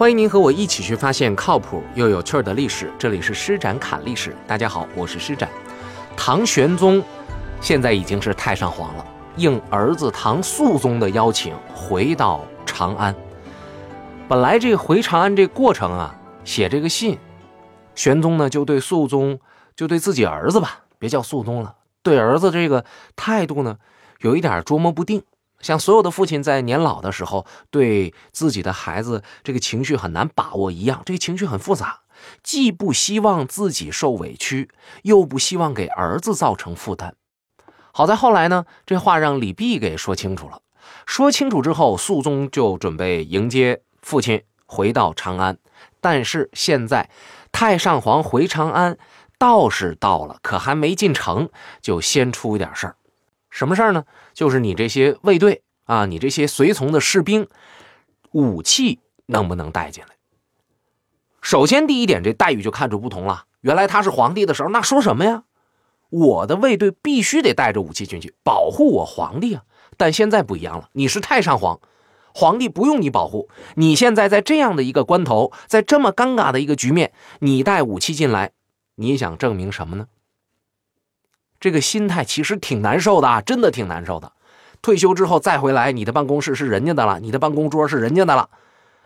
[0.00, 2.90] 欢迎您和我一起去发现靠谱又有趣的历史。
[2.98, 4.34] 这里是施展侃历史。
[4.46, 5.46] 大家好，我是施展。
[6.16, 7.04] 唐玄宗
[7.60, 9.04] 现在已经是太上皇了，
[9.36, 13.14] 应儿子唐肃宗的邀请，回到长安。
[14.26, 17.18] 本来这回长安这过程啊，写这个信，
[17.94, 19.38] 玄宗呢就对肃宗，
[19.76, 22.86] 就对自己儿子吧，别叫肃宗了，对儿子这个
[23.16, 23.76] 态度呢，
[24.20, 25.22] 有一点捉摸不定。
[25.60, 32.00] 像所有的父亲在年老的时候，对自己的孩子这个情绪很难把握一样，这个情绪很复杂，
[32.42, 34.70] 既不希望自己受委屈，
[35.02, 37.14] 又不希望给儿子造成负担。
[37.92, 40.62] 好在后来呢，这话让李泌给说清楚了。
[41.06, 45.58] 说清楚之后，肃宗就准备迎接父亲回到长安。
[46.00, 47.10] 但是现在，
[47.52, 48.96] 太上皇回长安，
[49.38, 51.50] 倒是到了，可还没进城，
[51.82, 52.96] 就先出一点事儿。
[53.50, 54.04] 什么事儿呢？
[54.32, 57.48] 就是你这些卫队啊，你这些随从的士兵，
[58.30, 60.10] 武器能不能带进来？
[61.42, 63.44] 首先，第一点，这待遇就看出不同了。
[63.60, 65.44] 原来他是皇帝的时候，那说什么呀？
[66.10, 69.62] 我的卫队必须得带着武器进去，保护我皇帝啊。
[69.96, 71.80] 但现在不一样了，你是太上皇，
[72.34, 73.48] 皇帝不用你保护。
[73.74, 78.52] 你现在在这样的一个关头，在这么尴尬的一个局面，你带武器进来，
[78.94, 80.06] 你想证明什么呢？
[81.60, 84.32] 这个心态其实挺难受的啊，真的挺难受的。
[84.82, 88.48] 退休之后再回来，你的办公室是人家的了，你的办公桌是人家的了。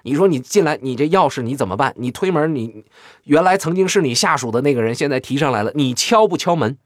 [0.03, 1.93] 你说你进来，你这钥匙你怎么办？
[1.97, 2.85] 你推门，你
[3.25, 6.79] 原来曾经是你下属的那个人，现在提上来了，你敲不敲门？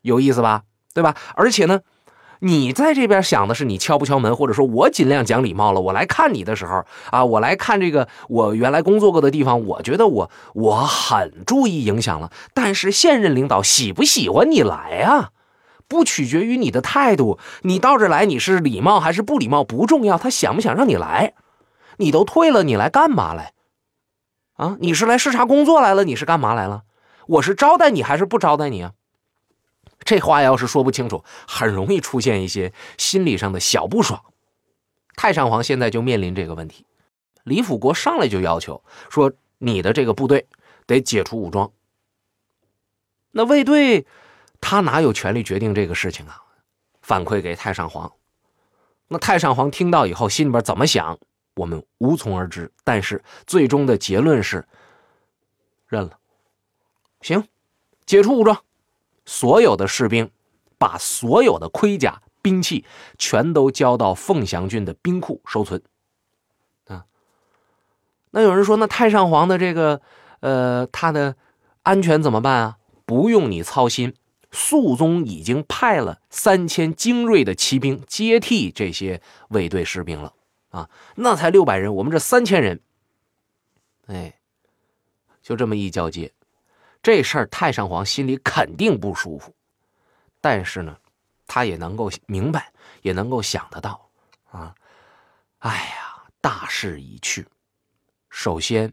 [0.00, 0.62] 有意思吧？
[0.94, 1.14] 对吧？
[1.34, 1.80] 而且呢。
[2.40, 5.80] 你在这边想的是你敲不敲门，或者说我尽量讲礼貌了。
[5.80, 12.30] 我来看你的时候啊，我来看这个我原来工作过的地方，我觉得我我很注意影响了。
[12.52, 15.30] 但是现任领导喜不喜欢你来啊，
[15.88, 17.38] 不取决于你的态度。
[17.62, 21.34] 你到这来你是礼貌还是不礼貌不重要，他想不想让你来？
[21.98, 23.52] 你都退了，你来干嘛来？
[24.56, 26.04] 啊，你是来视察工作来了？
[26.04, 26.82] 你是干嘛来了？
[27.26, 28.92] 我是招待你还是不招待你啊？
[30.06, 34.24] 这话要是说不清楚，很容易出现一些心理上的小不爽。
[35.16, 36.86] 太上皇现在就面临这个问题，
[37.42, 40.46] 李辅国上来就要求说：“你的这个部队
[40.86, 41.72] 得解除武装。”
[43.32, 44.06] 那卫队
[44.60, 46.40] 他哪有权利决定这个事情啊？
[47.02, 48.12] 反馈给太上皇。
[49.08, 51.18] 那太上皇听到以后，心里边怎么想，
[51.56, 52.72] 我们无从而知。
[52.84, 54.66] 但是最终的结论是
[55.88, 56.18] 认了，
[57.22, 57.46] 行，
[58.04, 58.62] 解除武装。
[59.26, 60.30] 所有的士兵
[60.78, 62.84] 把所有的盔甲、兵器
[63.18, 65.82] 全都交到凤翔郡的兵库收存。
[66.86, 67.04] 啊，
[68.30, 70.00] 那有人说，那太上皇的这个，
[70.40, 71.36] 呃，他的
[71.82, 72.78] 安全怎么办啊？
[73.04, 74.14] 不用你操心，
[74.50, 80.32] 肃宗已经派了三千精锐的骑兵接替这些卫队士兵了。
[80.70, 82.80] 啊，那才六百人，我们这三千人，
[84.06, 84.38] 哎，
[85.40, 86.32] 就这么一交接。
[87.06, 89.54] 这事儿太上皇心里肯定不舒服，
[90.40, 90.96] 但是呢，
[91.46, 94.10] 他也能够明白，也能够想得到，
[94.50, 94.74] 啊，
[95.58, 97.46] 哎呀，大势已去。
[98.28, 98.92] 首先，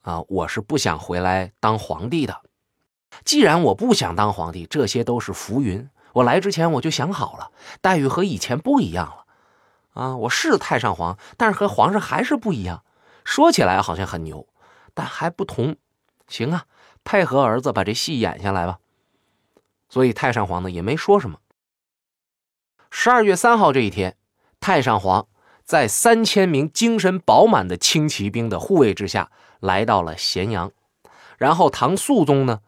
[0.00, 2.42] 啊，我是不想回来当皇帝的。
[3.24, 5.88] 既然我不想当皇帝，这些都是浮云。
[6.14, 9.26] 我来之前我就想好了，待遇和以前不一样了。
[9.92, 12.84] 啊，我是太上皇，但是和皇上还是不一样。
[13.24, 14.48] 说起来好像很牛，
[14.92, 15.76] 但还不同。
[16.26, 16.66] 行啊。
[17.04, 18.78] 配合儿子把这戏演下来吧，
[19.88, 21.38] 所以太上皇呢也没说什么。
[22.90, 24.16] 十二月三号这一天，
[24.60, 25.26] 太上皇
[25.64, 29.30] 在三千名精神饱满的轻骑兵的护卫之下
[29.60, 30.70] 来到了咸阳，
[31.38, 32.60] 然后唐肃宗呢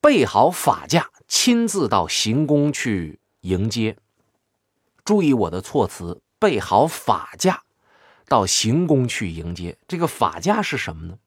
[0.00, 3.96] 备好法驾，亲自到行宫去迎接。
[5.04, 7.62] 注意我的措辞，备好法驾
[8.26, 9.78] 到行宫去迎接。
[9.88, 11.18] 这个法驾是什么呢？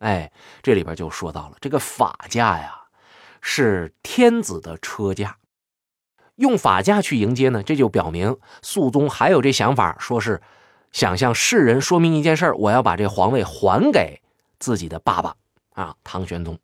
[0.00, 0.30] 哎，
[0.62, 2.74] 这里边就说到了这个法驾呀，
[3.40, 5.36] 是天子的车驾，
[6.36, 10.40] 用法驾去迎接呢，这就表明肃宗还有这想法，说是
[10.90, 14.22] 想向世人说明一件事我要把这皇位还给
[14.58, 15.36] 自己的爸爸
[15.74, 16.58] 啊，唐玄宗。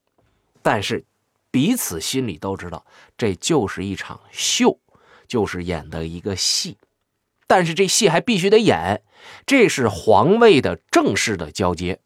[0.63, 1.05] 但是
[1.51, 2.87] 彼此心里都知道，
[3.19, 4.81] 这就是一场秀，
[5.29, 6.79] 就是演的一个戏。
[7.47, 9.03] 但是这戏还必须得演，
[9.45, 12.01] 这是皇位的正式的交接。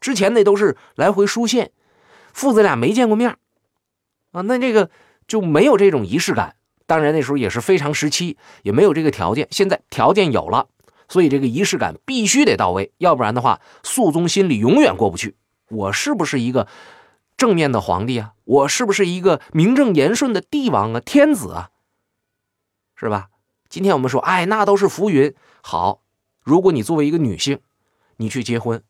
[0.00, 1.70] 之前那都是来回书信，
[2.32, 3.36] 父子俩没见过面
[4.32, 4.90] 啊，那这个
[5.28, 6.56] 就没有这种仪式感。
[6.86, 9.46] 当然那时候也是非常时期，也没有这个条件。
[9.50, 10.68] 现在条件有了，
[11.08, 15.36] 所以这个仪式感必须得到位，要不然的话，肃宗心里永远过不去。
[15.68, 16.66] 我是不是一个
[17.36, 18.32] 正面的皇帝啊？
[18.44, 20.98] 我是不是一个名正言顺的帝王啊？
[20.98, 21.70] 天子啊，
[22.96, 23.28] 是吧？
[23.68, 25.32] 今天我们说，哎，那都是浮云。
[25.62, 26.02] 好，
[26.42, 27.60] 如果你作为一个女性，
[28.16, 28.82] 你去结婚，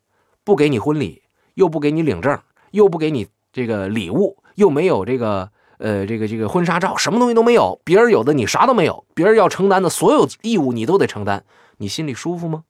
[0.45, 1.23] 不给你婚礼，
[1.55, 2.41] 又不给你领证，
[2.71, 11.45] 又不给你这个礼物，又没有这个呃这个这个婚纱照，什么东西都没有，别人有的你啥都没有，别人要承担的所有义务你都得承担，
[11.77, 12.65] 你心里舒服吗？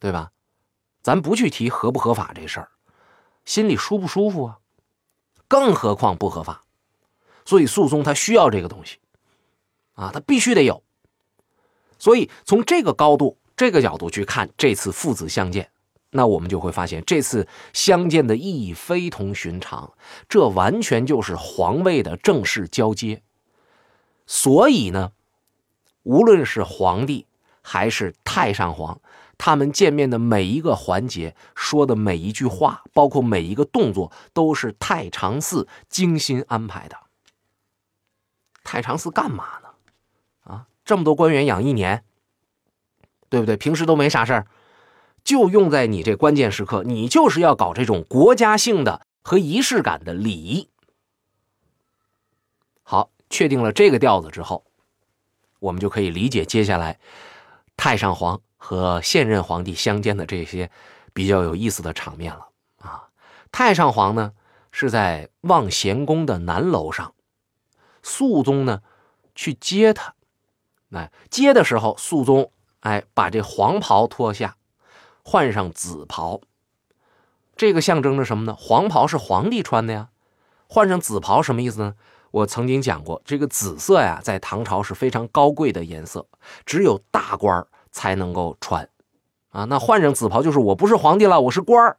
[0.00, 0.30] 对吧？
[1.02, 2.68] 咱不去提合不合法这事儿，
[3.44, 4.58] 心里舒不舒服啊？
[5.48, 6.62] 更何况不合法，
[7.46, 8.98] 所以诉讼他需要这个东西，
[9.94, 10.82] 啊，他必须得有。
[11.98, 15.70] 所以从这个高度、这个角度去看这次父子相见，
[16.10, 19.92] 那我们就会发现这次相见的意义非同寻常，
[20.28, 23.22] 这完全就是皇位的正式交接。
[24.26, 25.12] 所以呢，
[26.02, 27.26] 无论是皇帝
[27.62, 29.00] 还是太上皇。
[29.40, 36.96] 他们见面的每一个环节，说的每一句话，包括每一个动作，都是太常寺精心安排的。
[38.64, 39.68] 太常寺干嘛呢？
[40.42, 42.02] 啊，这么多官员养一年，
[43.28, 43.56] 对不对？
[43.56, 44.46] 平时都没啥事儿，
[45.28, 50.70] 就用在你这关键时刻，你就是要搞这种国家性的和仪式感的礼仪。
[52.82, 54.64] 好，确定了这个调子之后，
[55.58, 56.98] 我们就可以理解接下来
[57.76, 58.40] 太上皇。
[58.56, 60.70] 和现任皇帝相见的这些
[61.12, 62.48] 比较有意思的场面了
[62.78, 63.08] 啊！
[63.52, 64.32] 太上皇呢
[64.72, 67.14] 是在望贤宫的南楼上，
[68.02, 68.82] 肃宗呢
[69.36, 70.14] 去接他。
[70.90, 74.56] 哎，接的时候，肃宗哎把这黄袍脱下，
[75.28, 76.40] 换上紫袍。
[77.54, 78.56] 这个象征着什么呢？
[78.58, 80.08] 黄袍是皇帝穿的呀，
[80.66, 81.94] 换上紫袍什么意思呢？
[82.30, 86.26] 我曾经讲过，这个紫色呀，在唐朝是非常高贵的颜色，
[86.64, 87.68] 只有大官儿。
[87.90, 88.88] 才能够穿，
[89.50, 91.96] 啊，那换上紫袍就是我不是皇帝了，我是官儿。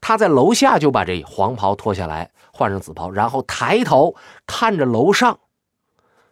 [0.00, 5.38] 他在楼下就把这黄袍脱下来，换上紫袍，然后抬头看着楼上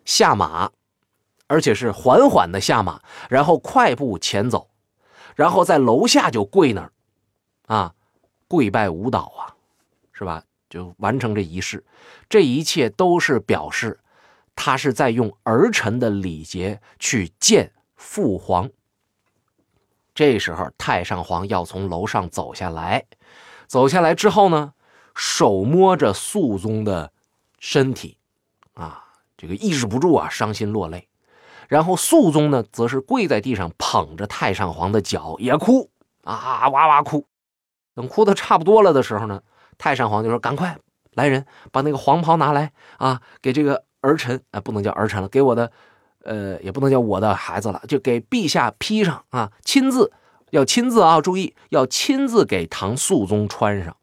[0.05, 0.71] 下马，
[1.47, 4.69] 而且是缓缓的下马，然后快步前走，
[5.35, 6.93] 然后在楼下就跪那儿，
[7.67, 7.95] 啊，
[8.49, 9.55] 跪拜舞蹈啊，
[10.13, 10.43] 是吧？
[10.71, 11.85] 就完成这仪式，
[12.29, 14.01] 这一切都是表示
[14.57, 18.69] 他是在用儿臣的礼节去见父皇。
[20.15, 23.05] 这时候，太上皇要从楼上走下来，
[23.67, 24.75] 走下来之后呢，
[25.15, 27.13] 手摸着肃宗的
[27.61, 28.19] 身体，
[28.75, 29.05] 啊，
[29.37, 31.09] 这个抑制不住啊，伤心落泪。
[31.69, 35.91] 然后肃宗呢，则是跪在地上捧着太上皇的脚，也哭
[36.23, 37.27] 啊，哇哇哭。
[37.95, 39.43] 等哭的差不多了的时候呢，
[39.79, 40.79] 太上皇就说：“赶快
[41.13, 45.71] 来人，把那个黄袍拿来啊，给这个儿臣，啊，不能叫儿臣了，给我的。”
[46.27, 50.11] 呃，也不能叫我的孩子了，就给陛下披上啊，亲自
[50.53, 53.95] 要亲自啊，注意要亲自给唐肃宗穿上。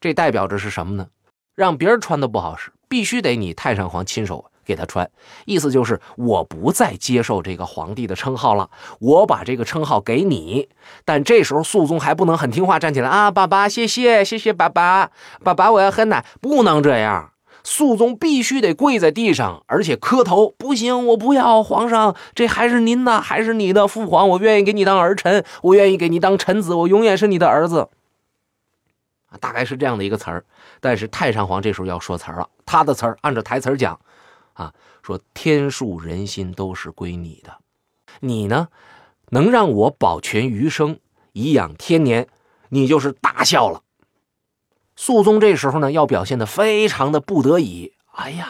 [0.00, 1.10] 这代表着是什么呢？
[1.54, 5.10] 让别人穿的不好使，必须得你太上皇亲手给他穿。
[5.46, 8.68] 意思就是我不再接受这个皇帝的称号了，
[9.00, 10.68] 我把这个称号给你。
[11.04, 15.10] 但这时候肃宗还不能很听话站起来啊，爸爸，谢谢谢谢爸爸，
[15.42, 17.32] 爸爸我要喝奶，不能这样。
[17.64, 20.54] 肃宗必须得跪在地上，而且磕头。
[20.56, 24.28] 不行，我不要皇上，这还是您的，还是你的父皇。
[24.28, 27.88] 我愿意给你当儿臣，我愿意给你当臣子，我永远是你的儿子。
[29.40, 30.44] 大概是这样的一个词儿。
[30.80, 33.98] 但是太上皇这时候要说词儿了，他的词儿按照台词儿讲，
[34.58, 37.58] 啊，说天数人心都是归你的，
[38.20, 38.68] 你呢，
[39.30, 40.98] 能让我保全余生，
[41.32, 42.26] 颐养天年，
[42.70, 43.84] 你就是大孝了。
[44.96, 47.94] 肃宗这时候呢，要表现的非常的不得已。
[48.10, 48.48] 哎呀，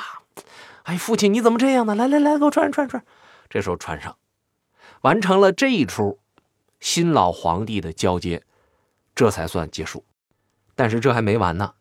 [0.84, 1.94] 哎，父亲你怎么这样呢？
[1.94, 3.04] 来来来，给我穿穿穿。
[3.50, 4.16] 这时候穿上，
[5.02, 6.18] 完成了这一出
[6.80, 8.42] 新老皇帝的交接，
[9.14, 10.06] 这才算结束。
[10.74, 11.74] 但是这还没完呢，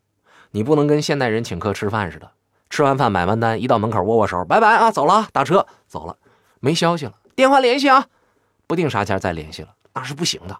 [0.50, 2.32] 你不能跟现代人请客吃饭似的，
[2.70, 6.16] 吃完饭买完单，一到门口握握手，拜拜啊，走了，打车走了，
[6.60, 8.06] 没消息了，电话联系啊，
[8.66, 10.58] 不定啥前再联系了，那是不行的。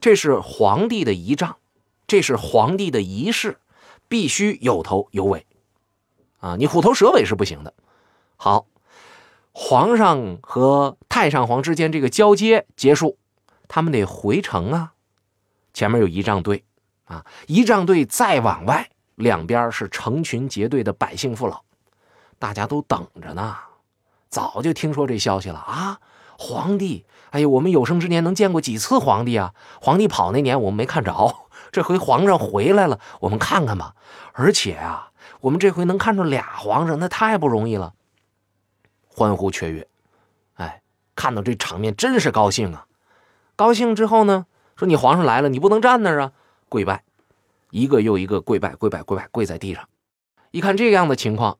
[0.00, 1.56] 这是皇帝的仪仗。
[2.04, 3.58] 这是皇帝的仪式，
[4.06, 5.46] 必须有头有尾，
[6.40, 7.72] 啊，你虎头蛇尾是不行的。
[8.36, 8.66] 好，
[9.52, 13.16] 皇上和太上皇之间这个交接结束，
[13.66, 14.92] 他们得回城啊。
[15.72, 16.64] 前面有仪仗队，
[17.04, 21.62] 啊，仪仗队再往外，两边是成群结队的百姓父老，
[22.38, 23.56] 大家都等着呢。
[24.28, 26.00] 早就听说这消息了啊，
[26.38, 29.54] 皇帝，哎呦，我们有生之年能见过几次皇帝啊？
[29.80, 31.36] 皇帝跑那年我们没看着。
[31.70, 33.94] 这回皇上回来了，我们看看吧。
[34.32, 37.94] 而且啊，我们这回能看着俩皇上，那太不容易了。
[39.08, 39.86] 欢呼雀跃，
[40.54, 40.82] 哎，
[41.14, 42.86] 看到这场面真是高兴啊！
[43.56, 46.32] 高兴之后呢，说你皇上来了，你不能站那儿啊，
[46.70, 47.04] 跪拜，
[47.72, 49.88] 一个又一个跪拜，跪拜，跪拜，跪在地上。
[50.50, 51.56] 一看这样的情况，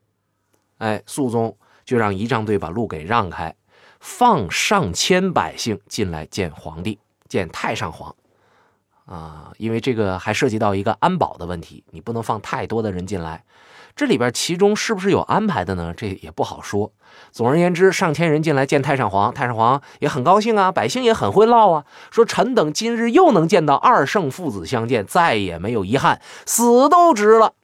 [0.77, 3.57] 哎，肃宗就让仪仗队把路给让开，
[3.99, 8.15] 放上千百姓进来见皇帝，见太上皇。
[9.07, 13.43] 啊，因为这个还涉及到一个安保的问题，你不能放太多的人进来。
[13.95, 15.93] 这里边其中是不是有安排的呢？
[15.97, 16.93] 这也不好说。
[17.31, 27.55] 总而言之，上千人进来见太上皇，太上皇也很高兴啊，百姓也很会唠啊，说臣等今日又能见到二圣父子相见，再也没有遗憾，死都值了。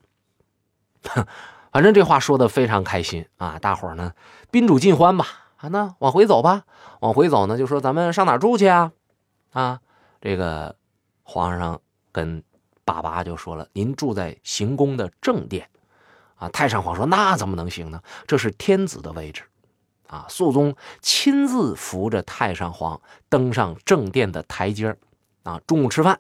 [1.73, 4.13] 反正这话说的非常开心啊，大伙儿呢
[4.51, 5.27] 宾主尽欢吧。
[5.57, 6.65] 啊，那往回走吧，
[7.01, 8.93] 往回走呢，就说咱们上哪住去啊？
[9.53, 9.81] 啊，
[10.21, 10.75] 这个。
[11.31, 11.79] 皇上
[12.11, 12.43] 跟
[12.87, 15.69] 爸爸就说了：“您住在行宫的正殿，
[16.39, 18.01] 啊。”太上皇说：“那怎么能行呢？
[18.27, 19.43] 这是天子的位置，
[20.07, 24.97] 啊。”肃宗亲自扶着太上皇登上正殿的台阶
[25.43, 25.61] 啊。
[25.67, 26.19] 中午吃饭，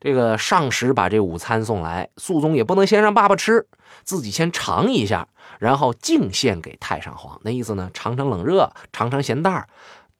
[0.00, 3.66] 这个上使把这午餐送来，肃宗也不能先让爸爸吃，
[4.04, 5.28] 自己先尝一下，
[5.58, 7.40] 然后敬献给太上皇。
[7.42, 9.66] 那意思呢，尝尝冷热，尝尝咸淡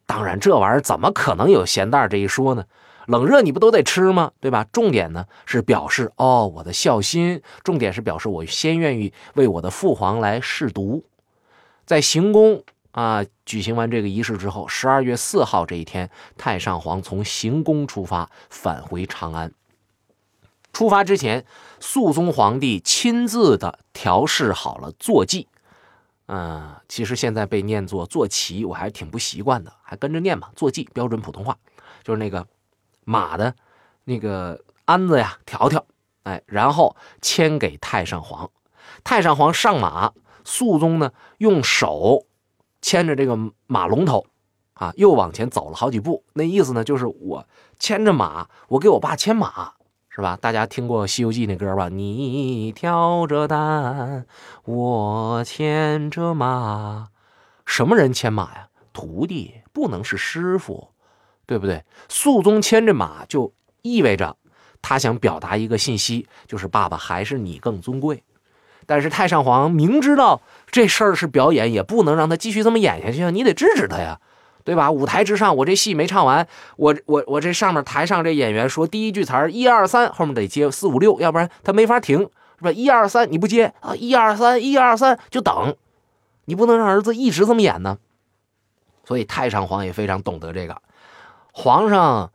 [0.06, 2.64] 当然，这玩意儿怎么可能有咸淡这一说呢？
[3.08, 4.32] 冷热你不都得吃吗？
[4.38, 4.66] 对吧？
[4.70, 11.02] 重点呢是表示哦我的孝心，重点是表示我先愿意为我的父皇来试毒。
[11.86, 19.50] 在行宫啊举行完这个仪式之后，十二月四号这一天，太上皇从行宫出发返回长安。
[20.74, 21.46] 出发之前，
[21.80, 25.48] 肃宗皇帝亲自的调试好了坐骑。
[26.26, 30.50] 嗯，其实现在被念作坐骑，我还是挺不习惯的，还跟着念吧。
[30.54, 31.56] 坐骑标准普通话
[32.04, 32.46] 就是那个。
[33.08, 33.54] 马的
[34.04, 35.82] 那个鞍子呀，条条，
[36.24, 38.50] 哎，然后牵给太上皇。
[39.02, 40.12] 太上皇上马，
[40.44, 42.26] 肃宗呢用手
[42.82, 44.26] 牵着这个马龙头，
[44.74, 46.24] 啊，又往前走了好几步。
[46.34, 47.46] 那意思呢，就是我
[47.78, 49.72] 牵着马，我给我爸牵马，
[50.10, 50.36] 是吧？
[50.38, 51.88] 大家听过《西游记》那歌吧？
[51.88, 54.26] 你挑着担，
[54.64, 57.08] 我牵着马。
[57.64, 58.68] 什么人牵马呀？
[58.92, 60.90] 徒弟，不能是师傅。
[61.48, 61.82] 对不对？
[62.10, 63.50] 肃宗牵着马，就
[63.80, 64.36] 意味着
[64.82, 68.22] 他想表达一个信息，就是爸爸还是你更尊贵。
[68.84, 73.30] 但是太上皇明知道这事儿是表演，也不能让他继续这么演下去啊！
[73.30, 74.20] 你得制止他呀，
[74.62, 74.90] 对吧？
[74.90, 82.18] 舞台之上，我这戏没唱完，我我我这上面台上这演员说第一句词儿一二三，后面得接四五六，要不然他没法停，
[82.58, 82.70] 是吧？
[82.70, 85.74] 一二三你不接啊，一二三一二三就等，
[86.44, 87.96] 你不能让儿子一直这么演呢。
[89.06, 90.82] 所以太上皇也非常懂得这个。
[91.60, 92.30] 皇上，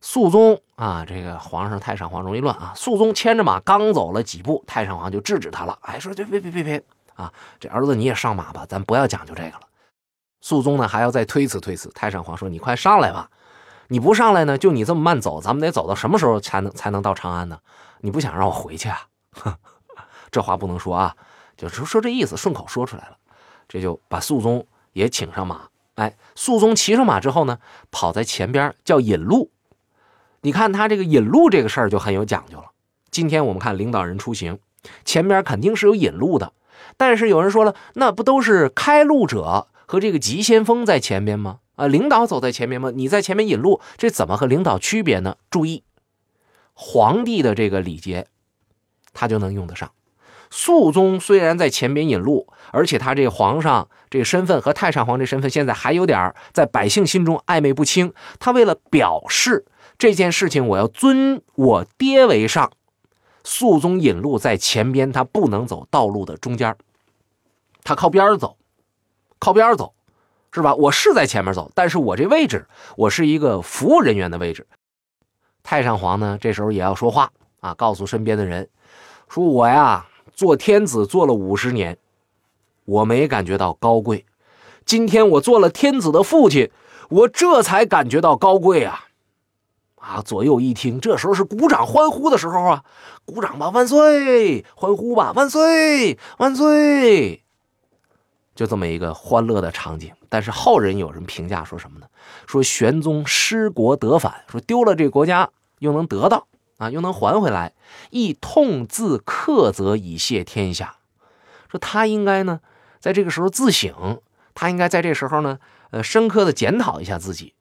[0.00, 2.72] 肃宗啊，这个皇上太上皇容易乱啊。
[2.76, 6.84] 肃宗牵着马刚走了几步，太上皇就制止他了，哎，说别别别别别
[7.16, 9.62] 啊，这儿子你也上马吧，咱不要讲究这个了。
[10.40, 13.28] 肃宗呢还要再推辞推辞，太上皇说你快上来吧，
[13.88, 17.58] 你不上来呢，就你这么慢走，咱们得走到什么时候才能才能到长安呢？
[18.02, 19.00] 你不想让我回去啊？
[20.30, 21.16] 这话不能说啊，
[21.56, 23.16] 就是说这意思，顺口说出来了，
[23.66, 25.62] 这就把肃宗也请上马。
[25.94, 27.58] 哎，肃宗骑上马之后呢，
[27.90, 29.50] 跑在前边叫引路。
[30.40, 32.72] 你看他这个引路这个事儿就很有讲究了。
[33.10, 34.58] 今天我们看领导人出行，
[35.04, 36.52] 前边肯定是有引路的。
[36.96, 41.60] 但是有人说了，那不都是开路者和这个急先锋在前边吗？
[41.76, 42.90] 啊，领导走在前面吗？
[42.94, 45.36] 你在前面引路，这怎么和领导区别呢？
[45.50, 45.84] 注意，
[46.72, 48.26] 皇帝的这个礼节，
[49.12, 49.90] 他就能用得上。
[50.56, 58.14] 肃宗虽然在前边引路，而且他这皇上这身份和太上皇这身份现在还有点在百姓心中暧昧不清。
[58.38, 59.64] 他为了表示
[59.98, 62.70] 这件事情，我要尊我爹为上，
[63.42, 66.76] 肃宗引路在前边，他不能走道路的中间，
[67.82, 68.56] 他靠边走，
[69.40, 69.92] 靠边走，
[70.52, 70.72] 是吧？
[70.76, 74.68] 我是在前面走，但是我这位置，我是一个服务人员的位置。
[75.64, 78.68] 太上皇呢，这时候也要说话啊，告诉身边的人，
[79.28, 80.06] 说我呀。
[80.34, 81.96] 做天子做了五十年，
[82.84, 84.26] 我没感觉到高贵。
[84.84, 86.70] 今天我做了天子的父亲，
[87.08, 89.06] 我这才感觉到高贵啊！
[89.96, 92.84] 啊，左右一听，这时候是鼓掌欢呼的时候啊！
[93.24, 94.64] 鼓掌吧，万岁！
[94.74, 96.18] 欢呼吧，万岁！
[96.36, 97.42] 万岁！
[98.54, 100.12] 就这么一个欢乐的场景。
[100.28, 102.06] 但是后人有人评价说什么呢？
[102.46, 105.48] 说玄宗失国得返，说丢了这个国家
[105.78, 106.46] 又能得到。
[106.84, 107.72] 啊，又能还回来，
[108.10, 110.96] 亦痛自克责以谢天下。
[111.70, 112.60] 说他应该呢，
[113.00, 114.20] 在这个时候自省，
[114.54, 115.58] 他应该在这时候呢，
[115.90, 117.54] 呃，深刻的检讨一下自己，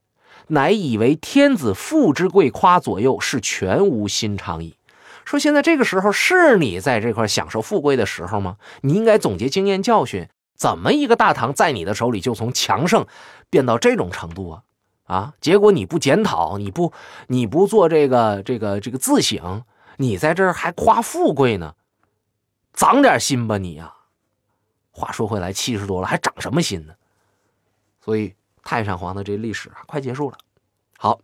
[0.48, 4.76] 乃以为天子富之贵夸左右，是全无心肠矣。
[5.26, 8.58] 说现在这个时候是你在这块享受富贵的时候吗？
[8.82, 13.08] 你应该总结经验教训，怎么一个大唐在你的手里就从强盛
[13.50, 14.64] 变到这种程度啊？
[15.04, 15.34] 啊！
[15.42, 16.94] 结果你不检讨，你不
[17.28, 19.64] 你不做这个这个这个自省，
[19.98, 21.76] 你在这儿还夸富贵呢，
[22.74, 23.94] 长点心吧你呀！
[24.92, 26.94] 话说回来，七十多了还长什么心呢？
[28.00, 30.38] 所以太上皇的这历史啊，快结束了。
[30.98, 31.20] 好，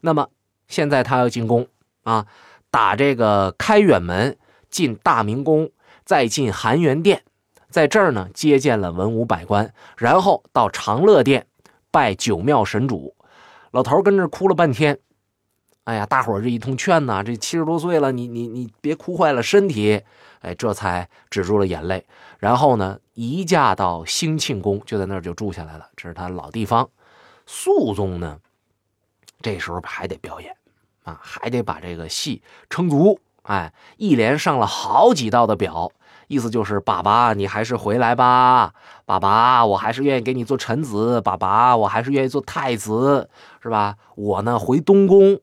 [0.00, 0.28] 那么
[0.68, 1.66] 现在他要进宫
[2.04, 2.26] 啊，
[2.70, 4.38] 打这个开远门，
[4.70, 5.70] 进大明宫，
[6.04, 7.24] 再进含元殿，
[7.68, 11.46] 在这儿呢接见了文武百官，然后到长乐殿
[11.96, 13.16] 拜九庙神主。
[13.70, 14.98] 老头跟这哭了半天。
[15.84, 20.02] 哎呀，大伙这一通劝呐，这七十多岁了，你你你别哭坏了身体。
[20.40, 22.04] 哎，这才止住了眼泪。
[22.38, 25.88] 然后呢，移驾到兴庆宫，就在那儿就住下来了。
[25.96, 26.86] 这是他老地方。
[27.46, 28.38] 肃宗呢，
[29.40, 30.54] 这时候还得表演
[31.04, 33.18] 啊，还得把这个戏撑足。
[33.44, 35.90] 哎，一连上了好几道的表，
[36.28, 38.72] 意思就是爸爸，你还是回来吧。
[39.04, 41.20] 爸爸，我还是愿意给你做臣子。
[41.20, 43.28] 爸爸，我还是愿意做太子，
[43.62, 43.96] 是吧？
[44.14, 45.40] 我呢，回东宫。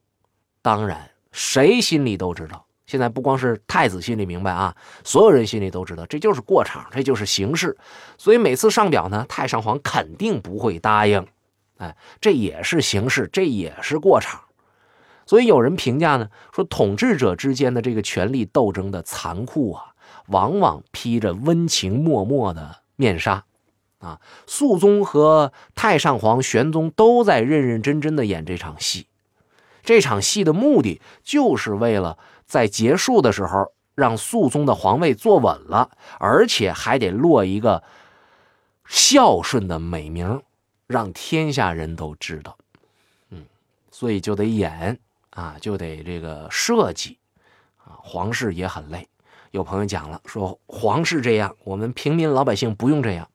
[0.62, 2.66] 当然，谁心里都知道。
[2.86, 7.76] 现在不光是太子心里明白啊，所有人心里都知道，这就是过场，这就是形式。
[8.18, 11.26] 所以每次上表呢，太上皇肯定不会答应。
[11.78, 14.42] 哎，这也是形式，这也是过场。
[15.26, 19.86] 所以有人评价呢，说统治者之间的这个权力斗争的残酷啊，
[20.28, 23.46] 往往披着温情脉脉的面纱。
[24.00, 29.08] 啊，肃宗和太上皇玄宗都在认认真真的演这场戏。
[29.82, 37.82] 这场戏的目的就是为了在结束的时候让肃宗的皇位坐稳了，而且还得落一个
[38.86, 40.42] 孝顺的美名，
[40.88, 42.58] 让天下人都知道。
[43.30, 43.46] 嗯，
[43.90, 45.00] 所以就得演
[45.30, 47.18] 啊，就得这个设计
[47.78, 47.96] 啊。
[48.02, 49.08] 皇室也很累。
[49.54, 53.30] 有朋友讲了，说皇室这样，我们平民老百姓不用这样。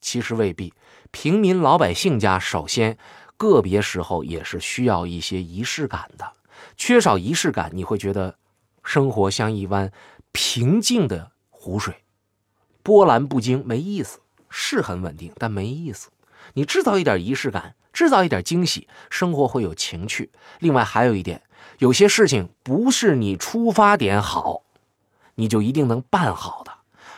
[0.00, 0.74] 其实未必，
[1.12, 2.98] 平民老百姓家首先。
[3.36, 6.32] 个别时候也是需要一些仪式感的，
[6.76, 8.36] 缺少仪式感，你会觉得
[8.82, 9.92] 生活像一湾
[10.32, 11.94] 平静的湖水，
[12.82, 14.18] 波澜不惊，没意思，
[14.50, 16.10] 是很稳定，但没意思。
[16.54, 20.32] 你制造一点仪式感，制造一点惊喜，生活会有情趣。
[20.58, 21.40] 另外还有一点，
[21.78, 24.64] 有些事情不是你出发点好，
[25.38, 26.72] 你就一定能办好的。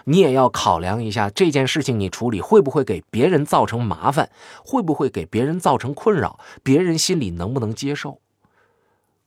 [0.04, 4.30] 你也要考量一下这件事情，你处理会不会给别人造成麻烦，
[4.64, 8.18] 会不会给别人造成困扰，别人心里能不能接受？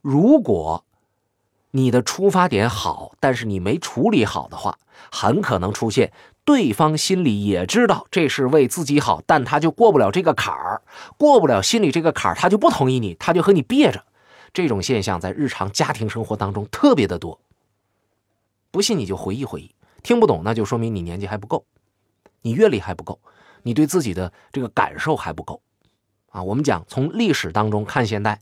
[0.00, 0.84] 如果
[1.70, 4.78] 你的出发点好，但是你没处理好的话，
[5.10, 6.12] 很可能出现
[6.44, 10.82] 对方心里也知道这是为自己好，但他就过不了这个坎儿，
[11.16, 14.04] 过不了心里这个坎儿，他就不同意你，他就和你憋着。
[14.52, 17.40] 这种现象在日常家庭生活当中特别的多。
[18.74, 19.72] 不信你就回忆回忆。
[20.02, 21.64] 听不懂，那就说明你年纪还不够，
[22.42, 23.20] 你阅历还不够，
[23.62, 25.62] 你对自己的这个感受还不够，
[26.30, 28.40] 啊，我们讲从历史当中看现代，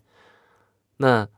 [0.97, 1.29] 那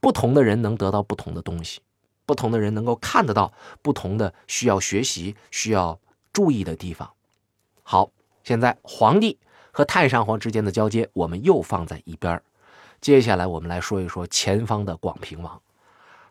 [0.00, 1.82] 不同的人能得到不同的东西，
[2.24, 3.52] 不同的人能够看得到
[3.82, 6.00] 不同的需要学习、需要
[6.32, 7.12] 注意的地方。
[7.82, 8.10] 好，
[8.42, 9.38] 现在皇帝
[9.70, 12.42] 和太上皇之间的交接，我们又放在一边
[13.02, 15.60] 接下来我们来说一说前方的广平王。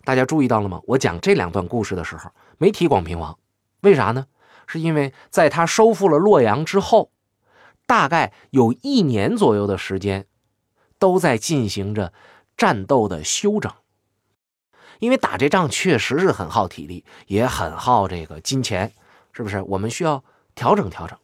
[0.03, 0.81] 大家注意到了吗？
[0.85, 3.37] 我讲这两段故事的时候没提广平王，
[3.81, 4.25] 为啥呢？
[4.67, 7.11] 是因为在他收复了洛阳之后，
[7.85, 10.25] 大概有一年左右的时间，
[10.97, 12.13] 都在进行着
[12.55, 13.71] 战斗的休整。
[14.99, 18.93] 因为打这仗确实是很耗体力，也很耗这个金钱，
[19.33, 19.61] 是不是？
[19.63, 21.17] 我们需要调整调整。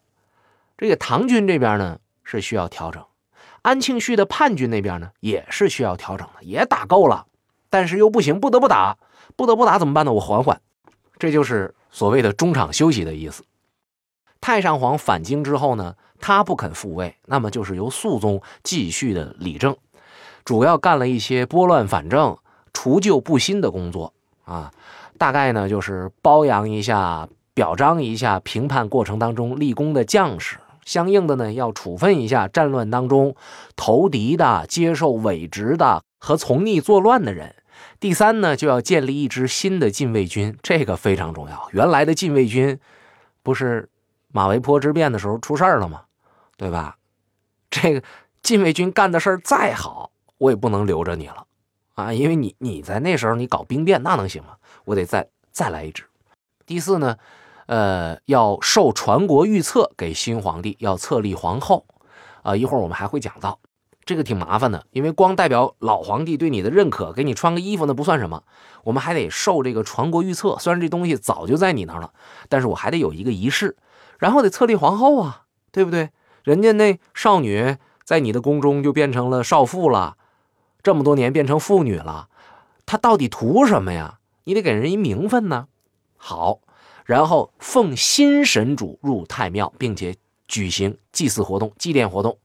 [0.78, 3.06] 这个唐军这边呢是需要调整，
[3.62, 7.27] 安庆绪的叛军那边呢也是需要调整的，也打够了。
[7.70, 8.98] 但是又不行，不得不打，
[9.36, 10.14] 不得不打怎么办呢？
[10.14, 10.62] 我缓缓，
[11.20, 13.44] 这就是所谓的中场休息的意思。
[14.40, 19.76] 太上皇返京之后呢，他不肯复位，那么就是由肃宗继续的理政，
[20.46, 22.38] 主要干了一些拨乱反正、
[22.72, 24.14] 除旧布新的工作
[24.46, 24.72] 啊。
[25.18, 33.36] 大概呢就是褒扬一下、表彰一下评判过程当中立功的将士，相应的呢要处分一下战乱当中
[33.76, 36.04] 投敌的、接受伪职的。
[36.18, 37.56] 和从逆作乱的人，
[38.00, 41.70] 第三呢，就要建立一支新的禁卫军，这个非常重要。
[41.72, 42.80] 原来的禁卫军，
[43.44, 43.90] 不是
[44.30, 46.04] 马嵬坡之变的时候出事了吗？
[46.58, 46.98] 对吧？
[47.70, 48.02] 这个
[48.42, 51.46] 禁卫军干的事儿再好，我也不能留着你了
[51.96, 54.56] 啊，因为你你在那时候你搞兵变，那能行吗？
[54.86, 56.04] 我得再再来一支。
[56.66, 57.18] 第四呢，
[57.68, 61.86] 呃，要授传国御册给新皇帝，要册立皇后，
[62.42, 63.60] 啊，一会儿我们还会讲到。
[64.08, 68.42] 这个挺麻烦的，因为光代表老皇帝对你的认可，给你穿个衣服那不算什么，
[68.86, 70.56] 我们还得受这个传国御册。
[70.60, 72.14] 虽然这东西早就在你那儿了，
[72.48, 73.76] 但是我还得有一个仪式，
[74.18, 75.44] 然后得册立皇后啊，
[75.74, 76.12] 对不对？
[76.44, 80.16] 人家那少女在你的宫中就变成了少妇了，
[80.82, 82.30] 这么多年变成妇女了，
[82.86, 84.20] 她到底图什么呀？
[84.46, 85.68] 你得给人一名分呢。
[86.16, 86.60] 好，
[87.04, 90.16] 然后奉新神主入太庙，并且
[90.48, 92.38] 举行祭祀活动、祭奠活动，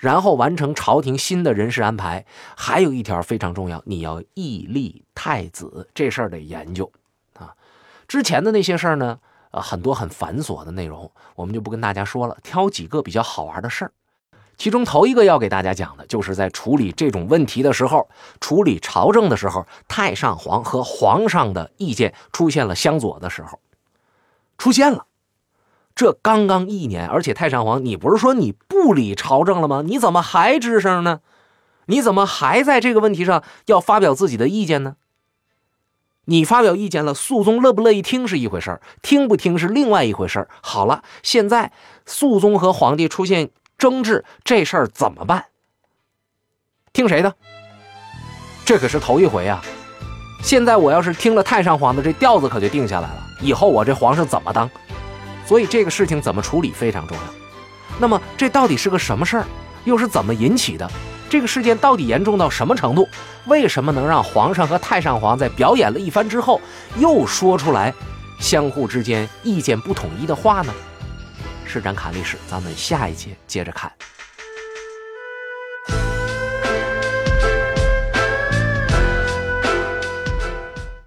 [0.00, 2.26] 然后完成朝廷新的人事安排。
[2.56, 6.90] 还有一条非常重要，你要义立太子，这事儿得研究
[7.38, 7.54] 啊。
[8.08, 9.20] 之前的那些事儿呢，
[9.52, 13.92] 呃，很多很繁琐的内容，我们就不跟大家说了，挑几个比较好玩的事儿。
[14.56, 18.08] 其中头一个要给大家讲的，就是在处理这种问题的时候，
[18.40, 23.58] 处理朝政的时候，太上皇和皇上的意见出现了相左的时候，
[24.58, 25.06] 出现了。
[26.00, 29.82] 这刚刚一年，而且太上皇，你不是说你不理朝政了吗？
[29.84, 31.20] 你怎么还吱声呢？
[31.84, 34.96] 你怎么还在这个问题上要发表自己的意见呢？
[36.24, 41.70] 你发表意见了，肃宗乐不乐意听是一回事儿听不听是另外一回事儿好了，现在
[42.06, 43.50] 肃宗和皇帝出现。
[43.76, 45.48] 争执这事儿怎么办？
[46.94, 47.34] 听谁的？
[48.64, 49.62] 这可是头一回啊！
[50.42, 53.22] 现在我要是听了太上皇的，这调子可就定下来了。
[53.42, 54.70] 以后我这皇上怎么当？
[55.50, 57.24] 所以这个事情怎么处理非常重要。
[57.98, 59.44] 那么这到底是个什么事儿？
[59.82, 60.88] 又是怎么引起的？
[61.28, 63.04] 这个事件到底严重到什么程度？
[63.46, 66.60] 为什么能让皇上和太上皇在表演了一番之后，
[66.98, 67.92] 又说出来
[68.38, 70.72] 相互之间意见不统一的话呢？
[71.66, 73.90] 施展侃历史，咱们下一节接着看。